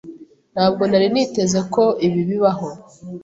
[0.53, 2.67] Ntabwo nari niteze ko ibi bibaho.